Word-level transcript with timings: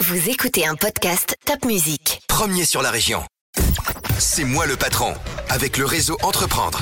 Vous 0.00 0.30
écoutez 0.30 0.66
un 0.66 0.76
podcast 0.76 1.36
Top 1.44 1.66
Music. 1.66 2.20
Premier 2.26 2.64
sur 2.64 2.80
la 2.80 2.90
région. 2.90 3.20
C'est 4.18 4.44
moi 4.44 4.66
le 4.66 4.76
patron, 4.76 5.12
avec 5.50 5.76
le 5.76 5.84
réseau 5.84 6.16
Entreprendre. 6.22 6.80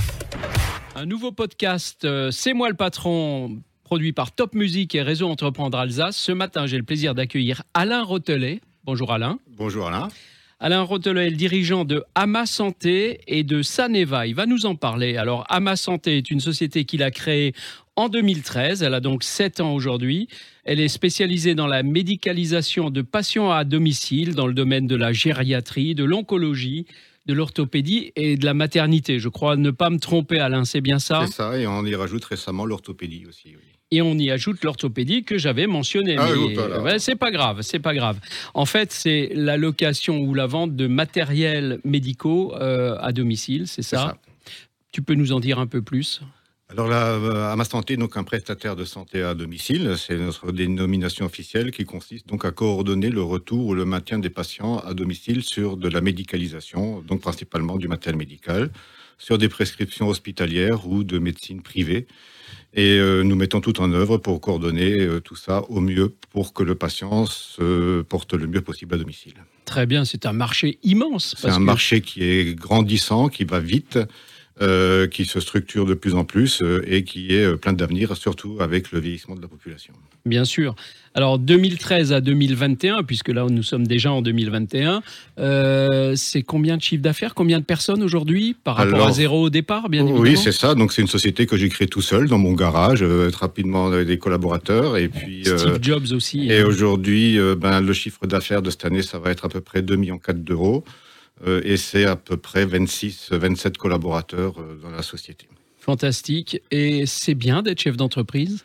Un 0.95 1.05
nouveau 1.05 1.33
podcast, 1.33 2.05
euh, 2.05 2.31
C'est 2.31 2.53
moi 2.53 2.69
le 2.69 2.77
patron, 2.77 3.59
produit 3.83 4.13
par 4.13 4.31
Top 4.31 4.55
Music 4.55 4.95
et 4.95 5.03
Réseau 5.03 5.29
Entreprendre 5.29 5.77
Alsace. 5.79 6.17
Ce 6.17 6.31
matin, 6.31 6.67
j'ai 6.67 6.77
le 6.77 6.85
plaisir 6.85 7.17
d'accueillir 7.17 7.65
Alain 7.75 8.05
Rotelet. 8.05 8.61
Bonjour 8.85 9.13
Alain. 9.13 9.41
Bonjour 9.49 9.89
Alain. 9.89 10.09
Alain 10.61 10.83
Rotelet 10.83 11.27
est 11.27 11.31
le 11.31 11.37
dirigeant 11.37 11.85
de 11.85 12.05
Ama 12.15 12.47
Santé 12.47 13.21
et 13.27 13.43
de 13.43 13.63
Saneva. 13.63 14.27
Il 14.29 14.35
va 14.37 14.47
nous 14.47 14.65
en 14.65 14.77
parler. 14.77 15.17
Alors, 15.17 15.45
Ama 15.49 15.75
Santé 15.75 16.19
est 16.19 16.31
une 16.31 16.41
société 16.41 16.85
qu'il 16.85 17.03
a 17.03 17.11
créée 17.11 17.53
en 17.99 18.09
2013. 18.09 18.83
Elle 18.85 18.95
a 18.95 19.01
donc 19.01 19.25
7 19.25 19.61
ans 19.61 19.75
aujourd'hui. 19.75 20.29
Elle 20.65 20.79
est 20.79 20.89
spécialisée 20.89 21.57
dans 21.57 21.67
la 21.67 21.83
médicalisation 21.83 22.91
de 22.91 23.03
patients 23.03 23.51
à 23.51 23.65
domicile 23.65 24.35
dans 24.35 24.47
le 24.47 24.55
domaine 24.55 24.87
de 24.87 24.95
la 24.95 25.13
gériatrie, 25.13 25.97
de 25.97 26.05
l'oncologie, 26.05 26.87
de 27.27 27.35
l'orthopédie 27.35 28.13
et 28.15 28.37
de 28.37 28.45
la 28.45 28.55
maternité. 28.55 29.19
Je 29.19 29.29
crois 29.29 29.57
ne 29.57 29.73
pas 29.73 29.91
me 29.91 29.99
tromper, 29.99 30.39
Alain, 30.39 30.65
c'est 30.65 30.81
bien 30.81 31.01
ça? 31.01 31.25
C'est 31.27 31.35
ça, 31.35 31.59
et 31.59 31.67
on 31.67 31.85
y 31.85 31.95
rajoute 31.95 32.25
récemment 32.25 32.65
l'orthopédie 32.65 33.27
aussi. 33.29 33.49
Oui. 33.49 33.63
Et 33.91 34.01
on 34.01 34.15
y 34.17 34.31
ajoute 34.31 34.63
l'orthopédie 34.63 35.25
que 35.25 35.37
j'avais 35.37 35.67
mentionné. 35.67 36.17
Ah, 36.19 36.29
voilà. 36.55 36.83
ouais, 36.83 36.99
c'est 37.01 37.17
pas 37.17 37.31
grave, 37.33 37.63
c'est 37.63 37.79
pas 37.81 37.95
grave. 37.95 38.21
En 38.55 38.67
fait, 38.67 38.93
c'est 38.93 39.33
la 39.35 39.57
location 39.57 40.19
ou 40.21 40.35
la 40.35 40.47
vente 40.47 40.77
de 40.77 40.87
matériels 40.87 41.81
médicaux 41.85 42.55
euh, 42.55 42.97
à 43.01 43.13
domicile, 43.13 43.67
c'est 43.67 43.83
C'est 43.83 43.97
ça, 43.97 43.99
ça. 43.99 44.19
Tu 44.93 45.03
peux 45.03 45.15
nous 45.15 45.33
en 45.33 45.41
dire 45.41 45.59
un 45.59 45.67
peu 45.67 45.83
plus? 45.83 46.23
Alors 46.71 46.87
là, 46.87 47.51
à 47.53 47.57
ma 47.57 47.65
santé, 47.65 47.97
donc 47.97 48.19
un 48.19 48.25
prestataire 48.25 48.77
de 48.77 48.85
santé 48.85 49.23
à 49.23 49.35
domicile, 49.35 49.95
c'est 49.97 50.17
notre 50.19 50.53
dénomination 50.53 51.25
officielle 51.25 51.71
qui 51.71 51.85
consiste 51.87 52.29
donc 52.29 52.45
à 52.45 52.51
coordonner 52.51 53.09
le 53.09 53.23
retour 53.23 53.69
ou 53.69 53.75
le 53.75 53.87
maintien 53.87 54.19
des 54.19 54.29
patients 54.29 54.77
à 54.81 54.93
domicile 54.93 55.43
sur 55.43 55.79
de 55.79 55.89
la 55.89 56.03
médicalisation, 56.03 57.01
donc 57.01 57.23
principalement 57.23 57.79
du 57.79 57.89
matériel 57.89 58.19
médical, 58.19 58.71
sur 59.17 59.39
des 59.39 59.49
prescriptions 59.49 60.09
hospitalières 60.09 60.87
ou 60.87 61.05
de 61.05 61.19
médecine 61.19 61.63
privée. 61.63 62.07
Et 62.75 62.99
euh, 62.99 63.23
nous 63.23 63.35
mettons 63.35 63.63
tout 63.63 63.81
en 63.81 63.91
œuvre 63.93 64.19
pour 64.19 64.39
coordonner 64.43 65.01
euh, 65.01 65.21
tout 65.21 65.37
ça 65.37 65.63
au 65.71 65.81
mieux 65.81 66.15
pour 66.33 66.53
que 66.53 66.63
le 66.63 66.75
patient 66.75 67.25
se 67.25 68.03
porte 68.03 68.35
le 68.35 68.47
mieux 68.47 68.61
possible 68.61 68.95
à 68.95 68.99
domicile. 68.99 69.35
Très 69.65 69.87
bien, 69.87 70.05
c'est 70.05 70.27
un 70.27 70.35
marché 70.35 70.79
immense. 70.83 71.35
C'est 71.39 71.49
un 71.49 71.57
que- 71.57 71.63
marché 71.63 72.03
qui 72.03 72.25
est 72.25 72.55
grandissant, 72.55 73.29
qui 73.29 73.45
va 73.45 73.59
vite, 73.59 73.99
euh, 74.61 75.07
qui 75.07 75.25
se 75.25 75.41
structure 75.41 75.87
de 75.87 75.95
plus 75.95 76.15
en 76.15 76.25
plus 76.25 76.63
euh, 76.63 76.83
et 76.87 77.05
qui 77.05 77.33
est 77.35 77.45
euh, 77.45 77.57
plein 77.57 77.73
d'avenir, 77.73 78.17
surtout 78.17 78.59
avec 78.61 78.93
le 78.93 79.01
vieillissement 79.01 79.37
de 79.37 79.43
la 79.43 79.49
population. 79.49 79.93
Bien 80.27 80.45
sûr. 80.45 80.75
Alors 81.15 81.39
2013 81.39 82.13
à 82.13 82.21
2021, 82.21 83.03
puisque 83.03 83.29
là 83.29 83.47
nous 83.49 83.63
sommes 83.63 83.87
déjà 83.87 84.13
en 84.13 84.23
2021, 84.23 85.03
euh, 85.39 86.15
c'est 86.17 86.43
combien 86.43 86.77
de 86.77 86.83
chiffre 86.83 87.03
d'affaires, 87.03 87.35
combien 87.35 87.61
de 87.61 87.65
personnes 87.65 88.03
aujourd'hui 88.03 88.57
par 88.63 88.77
rapport 88.77 88.95
à 88.95 89.03
Alors- 89.05 89.13
zéro 89.13 89.43
au 89.45 89.51
départ, 89.51 89.89
bien 89.89 90.03
évidemment? 90.03 90.23
oui, 90.23 90.37
c'est 90.37 90.53
ça. 90.53 90.75
Donc 90.75 90.93
c'est 90.93 91.03
une 91.03 91.09
société 91.09 91.47
que 91.47 91.57
j'ai 91.57 91.69
créée 91.69 91.89
tout 91.89 92.03
seul 92.03 92.29
dans 92.29 92.39
mon 92.39 92.53
garage, 92.53 93.03
rapidement 93.03 93.87
avec 93.87 94.07
des 94.07 94.19
collaborateurs. 94.19 94.97
Et 94.97 95.09
puis 95.09 95.45
Steve 95.45 95.79
Jobs 95.81 96.13
aussi. 96.13 96.49
et 96.51 96.61
hein. 96.61 96.67
aujourd'hui, 96.67 97.39
ben, 97.57 97.81
le 97.81 97.93
chiffre 97.93 98.27
d'affaires 98.27 98.63
de 98.63 98.71
cette 98.71 98.85
année, 98.85 99.03
ça 99.03 99.19
va 99.19 99.31
être 99.31 99.45
à 99.45 99.49
peu 99.49 99.61
près 99.61 99.83
2,4 99.83 99.97
millions 99.97 100.21
d'euros. 100.35 100.85
Euh, 101.47 101.61
et 101.65 101.77
c'est 101.77 102.05
à 102.05 102.17
peu 102.17 102.37
près 102.37 102.65
26, 102.65 103.29
27 103.33 103.79
collaborateurs 103.79 104.55
euh, 104.59 104.79
dans 104.83 104.91
la 104.91 105.03
société. 105.03 105.49
Fantastique. 105.79 106.61
Et 106.71 107.07
c'est 107.07 107.35
bien 107.35 107.63
d'être 107.63 107.81
chef 107.81 107.97
d'entreprise? 107.97 108.65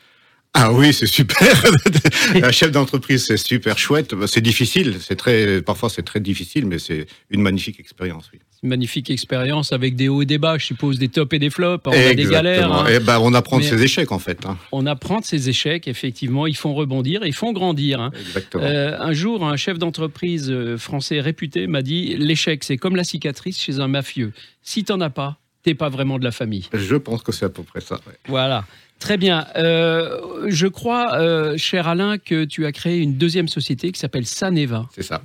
Ah 0.54 0.72
oui, 0.72 0.94
c'est 0.94 1.08
super. 1.08 1.64
Un 2.36 2.52
chef 2.52 2.72
d'entreprise, 2.72 3.26
c'est 3.26 3.38
super 3.38 3.78
chouette. 3.78 4.14
C'est 4.28 4.42
difficile, 4.42 4.98
c'est 5.02 5.16
très, 5.16 5.62
parfois 5.64 5.90
c'est 5.90 6.04
très 6.04 6.20
difficile, 6.20 6.68
mais 6.68 6.78
c'est 6.78 7.08
une 7.32 7.42
magnifique 7.42 7.80
expérience. 7.80 8.30
Oui. 8.32 8.40
Une 8.64 8.70
magnifique 8.70 9.10
expérience 9.10 9.74
avec 9.74 9.96
des 9.98 10.08
hauts 10.08 10.22
et 10.22 10.26
des 10.26 10.38
bas, 10.38 10.58
je 10.58 10.66
suppose, 10.66 10.98
des 10.98 11.10
tops 11.10 11.34
et 11.34 11.40
des 11.40 11.50
flops. 11.50 11.86
On 11.86 11.92
a 11.92 12.14
des 12.14 12.26
galères. 12.26 12.72
Hein. 12.72 12.86
Eh 12.90 13.00
ben, 13.00 13.20
on 13.22 13.34
apprend 13.34 13.58
de 13.60 13.64
ses 13.64 13.84
échecs 13.84 14.12
en 14.14 14.20
fait. 14.20 14.46
hein. 14.46 14.58
On 14.72 14.86
apprend 14.86 15.20
de 15.20 15.26
ces 15.26 15.50
échecs, 15.50 15.88
effectivement. 15.90 16.48
Ils 16.48 16.56
font 16.56 16.74
rebondir, 16.74 17.26
ils 17.26 17.34
font 17.34 17.52
grandir. 17.52 18.00
hein. 18.00 18.12
Exactement. 18.20 18.64
Euh, 18.64 18.98
un 19.00 19.12
jour, 19.12 19.46
un 19.46 19.58
chef 19.58 19.78
d'entreprise 19.80 20.50
euh, 20.50 20.78
français 20.78 21.20
réputé 21.20 21.68
m'a 21.68 21.82
dit 21.82 22.16
L'échec, 22.18 22.64
c'est 22.64 22.78
comme 22.78 22.96
la 22.96 23.04
cicatrice 23.04 23.60
chez 23.62 23.80
un 23.82 23.90
mafieux. 23.90 24.32
Si 24.62 24.86
t'en 24.86 25.02
as 25.02 25.10
pas, 25.10 25.38
t'es 25.64 25.76
pas 25.76 25.90
vraiment 25.90 26.18
de 26.18 26.24
la 26.24 26.32
famille. 26.32 26.70
Je 26.74 26.96
pense 26.96 27.22
que 27.22 27.34
c'est 27.34 27.46
à 27.46 27.50
peu 27.50 27.64
près 27.64 27.82
ça. 27.82 27.96
ouais. 28.08 28.14
Voilà. 28.30 28.66
Très 29.04 29.18
bien. 29.18 29.46
Euh, 29.58 30.46
je 30.48 30.66
crois, 30.66 31.16
euh, 31.20 31.58
cher 31.58 31.90
Alain, 31.90 32.18
que 32.18 32.46
tu 32.46 32.66
as 32.66 32.72
créé 32.72 33.00
une 33.00 33.18
deuxième 33.18 33.50
société 33.50 33.92
qui 33.92 34.00
s'appelle 34.00 34.26
Saneva. 34.26 34.88
C'est 34.96 35.04
ça. 35.04 35.22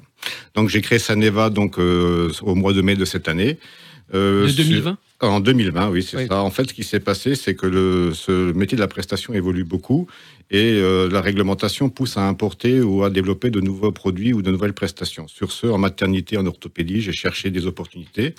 Donc 0.57 0.69
j'ai 0.69 0.81
créé 0.81 0.99
Saneva 0.99 1.49
donc 1.49 1.79
euh, 1.79 2.33
au 2.43 2.57
mois 2.57 2.73
de 2.73 2.83
mai 2.83 2.97
de 2.97 3.05
cette 3.05 3.29
année. 3.29 3.57
De 4.13 4.47
sur- 4.49 4.65
2020 4.65 4.99
En 5.21 5.41
2020, 5.41 5.91
oui, 5.91 6.03
c'est 6.05 6.17
Oui. 6.17 6.27
ça. 6.29 6.43
En 6.43 6.51
fait, 6.51 6.69
ce 6.69 6.75
qui 6.75 6.85
s'est 6.85 7.01
passé, 7.01 7.35
c'est 7.35 7.57
que 7.57 7.67
le, 7.67 8.15
ce 8.15 8.53
métier 8.53 8.77
de 8.77 8.81
la 8.81 8.87
prestation 8.87 9.35
évolue 9.35 9.65
beaucoup 9.65 10.07
et 10.51 10.75
euh, 10.75 11.09
la 11.11 11.21
réglementation 11.21 11.91
pousse 11.91 12.17
à 12.17 12.29
importer 12.29 12.81
ou 12.81 13.03
à 13.03 13.11
développer 13.11 13.51
de 13.51 13.61
nouveaux 13.61 13.91
produits 13.91 14.33
ou 14.33 14.43
de 14.43 14.51
nouvelles 14.53 14.75
prestations. 14.75 15.27
Sur 15.27 15.51
ce, 15.51 15.67
en 15.67 15.77
maternité, 15.79 16.37
en 16.37 16.47
orthopédie, 16.47 17.01
j'ai 17.01 17.13
cherché 17.13 17.51
des 17.51 17.67
opportunités. 17.67 18.37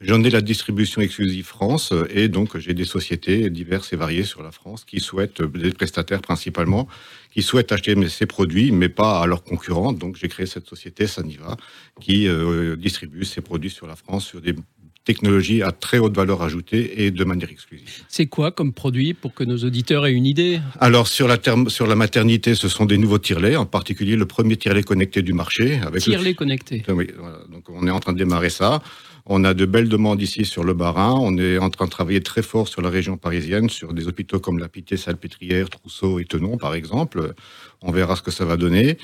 J'en 0.00 0.24
ai 0.24 0.30
la 0.30 0.40
distribution 0.40 1.02
exclusive 1.02 1.44
France 1.44 1.92
et 2.10 2.28
donc 2.28 2.56
j'ai 2.58 2.74
des 2.74 2.84
sociétés 2.84 3.48
diverses 3.50 3.92
et 3.92 3.96
variées 3.96 4.24
sur 4.24 4.42
la 4.42 4.50
France 4.50 4.84
qui 4.84 5.00
souhaitent, 5.00 5.42
euh, 5.42 5.46
des 5.48 5.72
prestataires 5.72 6.22
principalement, 6.22 6.88
qui 7.32 7.42
souhaitent 7.42 7.70
acheter 7.70 7.94
ces 8.08 8.24
produits, 8.26 8.72
mais 8.72 8.88
pas 8.88 9.20
à 9.20 9.26
leurs 9.26 9.44
concurrents. 9.44 9.92
Donc 9.92 10.16
j'ai 10.16 10.28
créé 10.28 10.46
cette 10.46 10.66
société 10.66 11.06
Saniva 11.06 11.58
qui 12.00 12.28
euh, 12.28 12.76
distribue 12.76 13.24
ces 13.26 13.42
produits 13.42 13.70
sur 13.70 13.86
la 13.86 13.94
France 13.94 14.24
sur 14.24 14.40
des 14.40 14.54
technologies 15.04 15.62
à 15.62 15.70
très 15.72 15.98
haute 15.98 16.16
valeur 16.16 16.42
ajoutée 16.42 17.04
et 17.04 17.10
de 17.10 17.24
manière 17.24 17.50
exclusive. 17.50 17.88
C'est 18.08 18.26
quoi 18.26 18.50
comme 18.50 18.72
produit 18.72 19.12
pour 19.14 19.34
que 19.34 19.44
nos 19.44 19.58
auditeurs 19.58 20.06
aient 20.06 20.12
une 20.12 20.26
idée? 20.26 20.60
Alors 20.80 21.08
sur 21.08 21.28
la, 21.28 21.36
terme- 21.38 21.68
sur 21.68 21.86
la 21.86 21.94
maternité, 21.94 22.54
ce 22.54 22.68
sont 22.68 22.86
des 22.86 22.96
nouveaux 22.98 23.18
tirelets, 23.18 23.56
en 23.56 23.66
particulier 23.66 24.16
le 24.16 24.26
premier 24.26 24.56
tirelet 24.56 24.82
connecté 24.82 25.22
du 25.22 25.32
marché. 25.32 25.78
Avec 25.86 26.06
le- 26.06 26.12
Tire-les 26.12 26.34
connectés. 26.34 26.82
Oui, 26.88 27.08
voilà. 27.18 27.38
donc 27.52 27.64
on 27.68 27.86
est 27.86 27.90
en 27.90 28.00
train 28.00 28.12
de 28.12 28.18
démarrer 28.18 28.50
ça. 28.50 28.82
On 29.26 29.42
a 29.44 29.54
de 29.54 29.64
belles 29.64 29.88
demandes 29.88 30.20
ici 30.20 30.44
sur 30.44 30.64
le 30.64 30.74
Bas-Rhin. 30.74 31.16
On 31.18 31.38
est 31.38 31.56
en 31.56 31.70
train 31.70 31.86
de 31.86 31.90
travailler 31.90 32.20
très 32.20 32.42
fort 32.42 32.68
sur 32.68 32.82
la 32.82 32.90
région 32.90 33.16
parisienne, 33.16 33.70
sur 33.70 33.94
des 33.94 34.06
hôpitaux 34.06 34.38
comme 34.38 34.58
la 34.58 34.68
Pitié-Salpêtrière, 34.68 35.70
Trousseau 35.70 36.18
et 36.18 36.26
Tenon, 36.26 36.58
par 36.58 36.74
exemple. 36.74 37.32
On 37.80 37.90
verra 37.90 38.16
ce 38.16 38.22
que 38.22 38.30
ça 38.30 38.44
va 38.44 38.58
donner. 38.58 38.98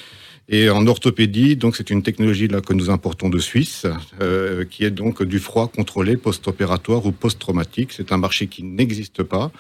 Et 0.50 0.68
en 0.68 0.86
orthopédie, 0.86 1.56
donc 1.56 1.76
c'est 1.76 1.88
une 1.88 2.02
technologie 2.02 2.48
là 2.48 2.60
que 2.60 2.74
nous 2.74 2.90
importons 2.90 3.30
de 3.30 3.38
Suisse, 3.38 3.86
euh, 4.20 4.64
qui 4.64 4.84
est 4.84 4.90
donc 4.90 5.22
du 5.22 5.38
froid 5.38 5.68
contrôlé 5.68 6.18
post-opératoire 6.18 7.06
ou 7.06 7.12
post-traumatique. 7.12 7.92
C'est 7.92 8.12
un 8.12 8.18
marché 8.18 8.46
qui 8.46 8.62
n'existe 8.62 9.22
pas, 9.22 9.50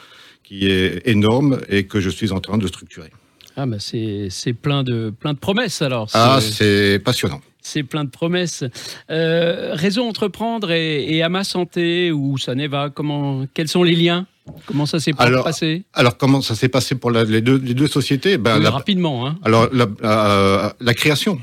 qui 0.42 0.68
est 0.68 1.08
énorme 1.08 1.60
et 1.70 1.84
que 1.84 2.00
je 2.00 2.10
suis 2.10 2.32
en 2.32 2.40
train 2.40 2.58
de 2.58 2.66
structurer. 2.66 3.10
Ah, 3.56 3.66
bah 3.66 3.76
c'est 3.78 4.52
plein 4.52 4.82
de, 4.82 5.10
plein 5.10 5.32
de 5.32 5.38
promesses 5.38 5.80
alors. 5.80 6.08
Ah, 6.12 6.40
c'est 6.40 7.00
passionnant. 7.02 7.40
C'est 7.70 7.84
plein 7.84 8.02
de 8.04 8.10
promesses. 8.10 8.64
Euh, 9.10 9.70
Réseau 9.74 10.02
Entreprendre 10.04 10.72
et, 10.72 11.04
et 11.14 11.22
Ama 11.22 11.44
Santé 11.44 12.10
ou 12.10 12.36
Saneva, 12.36 12.90
comment, 12.90 13.44
quels 13.54 13.68
sont 13.68 13.84
les 13.84 13.94
liens? 13.94 14.26
Comment 14.66 14.86
ça 14.86 14.98
s'est 14.98 15.12
passé? 15.12 15.84
Alors 15.94 16.16
comment 16.16 16.40
ça 16.42 16.56
s'est 16.56 16.68
passé 16.68 16.96
pour 16.96 17.12
la- 17.12 17.22
les, 17.22 17.40
deux, 17.40 17.58
les 17.58 17.74
deux 17.74 17.86
sociétés? 17.86 18.38
Ben, 18.38 18.56
Oui, 18.58 18.64
la- 18.64 18.70
Rapidement. 18.70 19.26
Hein. 19.26 19.38
Alors, 19.44 19.68
la, 19.72 19.86
la- 20.02 20.74
la 20.80 20.94
création, 20.94 21.40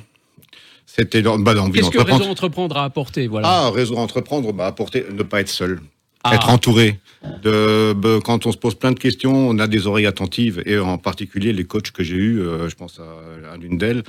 c'était 0.86 1.22
dans- 1.22 1.40
bah, 1.40 1.54
Qu'est-ce 1.74 1.90
que. 1.90 2.00
Réseau 2.00 2.26
Entreprendre 2.26 2.76
a 2.76 2.84
apporté 2.84 3.28
voilà? 3.28 3.48
Ah, 3.50 3.70
réseau 3.74 3.96
entreprendre, 3.96 4.52
bah, 4.52 4.66
apporter, 4.68 5.06
ne 5.14 5.24
pas 5.24 5.40
être 5.40 5.50
seul, 5.50 5.80
Ah, 6.26 6.36
être 6.36 6.50
entouré. 6.50 7.00
De, 7.44 7.94
bah, 7.94 8.20
quand 8.24 8.46
on 8.46 8.52
se 8.52 8.58
pose 8.58 8.76
plein 8.76 8.92
de 8.92 9.00
questions, 9.00 9.34
on 9.50 9.58
a 9.60 9.68
des 9.68 9.88
oreilles 9.88 10.06
attentives, 10.08 10.62
et 10.66 10.78
en 10.78 10.98
particulier 10.98 11.54
les 11.54 11.64
coachs 11.66 11.92
que 11.92 12.04
j'ai 12.04 12.16
eus, 12.16 12.42
euh, 12.42 12.68
je 12.68 12.76
pense 12.76 13.00
à, 13.00 13.54
à 13.54 13.58
l'une 13.58 13.78
d'elles, 13.78 14.04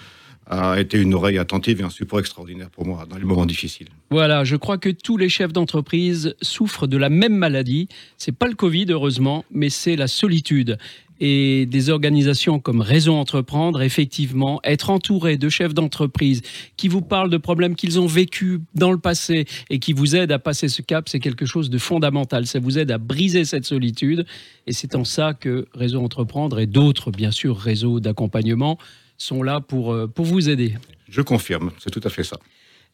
a 0.49 0.81
été 0.81 0.99
une 0.99 1.15
oreille 1.15 1.39
attentive 1.39 1.81
et 1.81 1.85
un 1.85 1.91
support 1.91 2.21
extraordinaire 2.21 2.71
pour 2.71 2.87
moi 2.87 3.07
dans 3.09 3.17
les 3.17 3.25
moments 3.25 3.47
difficiles. 3.47 3.89
Voilà, 4.11 4.45
je 4.45 4.57
crois 4.57 4.79
que 4.79 4.89
tous 4.89 5.17
les 5.17 5.29
chefs 5.29 5.53
d'entreprise 5.53 6.35
souffrent 6.41 6.87
de 6.87 6.97
la 6.97 7.11
même 7.11 7.37
maladie. 7.37 7.89
C'est 8.17 8.33
pas 8.33 8.49
le 8.49 8.55
Covid, 8.55 8.87
heureusement, 8.89 9.45
mais 9.51 9.69
c'est 9.69 9.97
la 9.97 10.09
solitude. 10.09 10.79
Et 11.21 11.67
des 11.67 11.91
organisations 11.91 12.61
comme 12.61 12.81
Réseau 12.81 13.13
Entreprendre, 13.13 13.83
effectivement, 13.83 14.61
être 14.63 14.89
entouré 14.91 15.37
de 15.37 15.49
chefs 15.49 15.75
d'entreprise 15.75 16.43
qui 16.77 16.87
vous 16.87 17.03
parlent 17.03 17.29
de 17.29 17.39
problèmes 17.39 17.75
qu'ils 17.75 17.99
ont 17.99 18.07
vécus 18.07 18.61
dans 18.77 18.93
le 18.93 18.99
passé 18.99 19.45
et 19.69 19.81
qui 19.81 19.93
vous 19.93 20.15
aident 20.15 20.31
à 20.31 20.39
passer 20.39 20.69
ce 20.69 20.81
cap, 20.81 21.09
c'est 21.09 21.19
quelque 21.19 21.45
chose 21.45 21.71
de 21.71 21.79
fondamental. 21.79 22.47
Ça 22.47 22.61
vous 22.61 22.79
aide 22.79 22.93
à 22.93 22.99
briser 22.99 23.45
cette 23.45 23.65
solitude. 23.65 24.27
Et 24.69 24.73
c'est 24.73 24.95
en 24.95 25.05
ça 25.05 25.35
que 25.35 25.67
Réseau 25.75 26.01
Entreprendre 26.01 26.61
et 26.61 26.67
d'autres, 26.67 27.11
bien 27.11 27.33
sûr, 27.33 27.59
réseaux 27.59 27.99
d'accompagnement 27.99 28.79
sont 29.19 29.43
là 29.43 29.61
pour, 29.61 29.93
euh, 29.93 30.07
pour 30.07 30.25
vous 30.25 30.49
aider. 30.49 30.75
Je 31.09 31.21
confirme, 31.21 31.73
c'est 31.79 31.91
tout 31.91 32.01
à 32.05 32.09
fait 32.09 32.25
ça. 32.25 32.39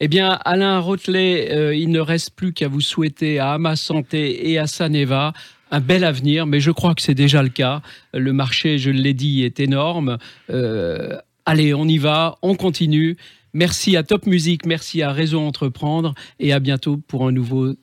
Eh 0.00 0.08
bien, 0.08 0.40
Alain 0.44 0.80
Rotelet, 0.80 1.52
euh, 1.52 1.74
il 1.74 1.90
ne 1.90 2.00
reste 2.00 2.30
plus 2.34 2.52
qu'à 2.52 2.66
vous 2.66 2.80
souhaiter 2.80 3.38
à 3.38 3.52
Ama 3.52 3.76
Santé 3.76 4.50
et 4.50 4.58
à 4.58 4.66
Saneva 4.66 5.32
un 5.70 5.80
bel 5.80 6.04
avenir, 6.04 6.46
mais 6.46 6.60
je 6.60 6.70
crois 6.70 6.94
que 6.94 7.02
c'est 7.02 7.14
déjà 7.14 7.42
le 7.42 7.48
cas. 7.48 7.80
Le 8.12 8.32
marché, 8.32 8.78
je 8.78 8.90
l'ai 8.90 9.14
dit, 9.14 9.42
est 9.42 9.60
énorme. 9.60 10.18
Euh, 10.50 11.16
Allez, 11.46 11.74
on 11.74 11.86
y 11.86 11.98
va, 11.98 12.38
on 12.42 12.54
continue. 12.54 13.16
Merci 13.52 13.96
à 13.96 14.02
Top 14.02 14.26
Music, 14.26 14.64
merci 14.64 15.02
à 15.02 15.12
Réseau 15.12 15.40
Entreprendre 15.40 16.14
et 16.40 16.52
à 16.52 16.58
bientôt 16.58 16.96
pour 16.96 17.26
un 17.26 17.32
nouveau 17.32 17.74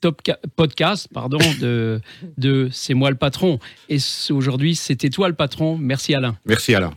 top 0.00 0.22
podcast 0.56 1.08
pardon, 1.12 1.38
de, 1.60 2.00
de 2.38 2.68
C'est 2.72 2.94
moi 2.94 3.10
le 3.10 3.16
patron. 3.16 3.58
Et 3.90 3.98
aujourd'hui, 4.30 4.74
c'était 4.74 5.10
toi 5.10 5.28
le 5.28 5.34
patron. 5.34 5.76
Merci 5.76 6.14
Alain. 6.14 6.36
Merci 6.46 6.74
Alain. 6.74 6.94